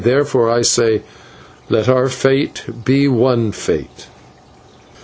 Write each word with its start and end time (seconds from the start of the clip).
Therefore 0.03 0.49
I 0.49 0.63
say, 0.63 1.03
let 1.69 1.87
our 1.87 2.09
fate 2.09 2.65
be 2.83 3.07
one 3.07 3.51
fate." 3.51 4.07